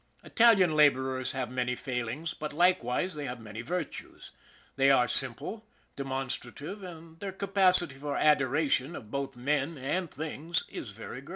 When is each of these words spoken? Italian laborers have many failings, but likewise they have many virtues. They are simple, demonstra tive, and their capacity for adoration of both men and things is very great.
Italian 0.23 0.75
laborers 0.75 1.33
have 1.33 1.51
many 1.51 1.75
failings, 1.75 2.33
but 2.33 2.53
likewise 2.53 3.13
they 3.13 3.25
have 3.27 3.39
many 3.39 3.61
virtues. 3.61 4.31
They 4.75 4.89
are 4.89 5.07
simple, 5.07 5.67
demonstra 5.95 6.55
tive, 6.55 6.81
and 6.81 7.19
their 7.19 7.31
capacity 7.31 7.97
for 7.99 8.17
adoration 8.17 8.95
of 8.95 9.11
both 9.11 9.35
men 9.37 9.77
and 9.77 10.09
things 10.09 10.63
is 10.69 10.89
very 10.89 11.21
great. 11.21 11.29